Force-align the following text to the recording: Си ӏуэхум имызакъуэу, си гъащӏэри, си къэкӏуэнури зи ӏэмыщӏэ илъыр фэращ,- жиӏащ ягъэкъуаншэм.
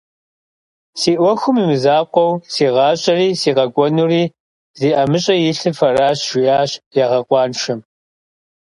Си 0.99 1.11
ӏуэхум 1.17 1.55
имызакъуэу, 1.63 2.31
си 2.53 2.65
гъащӏэри, 2.73 3.27
си 3.41 3.49
къэкӏуэнури 3.55 4.23
зи 4.79 4.89
ӏэмыщӏэ 4.95 5.35
илъыр 5.49 5.73
фэращ,- 5.79 6.19
жиӏащ 6.29 6.71
ягъэкъуаншэм. 7.03 7.79